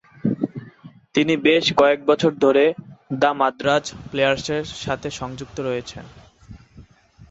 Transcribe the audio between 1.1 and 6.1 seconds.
তিনি বেশ কয়েক বছর ধরে "দ্য মাদ্রাজ প্লেয়ার্সের" সাথে সংযুক্ত রয়েছেন।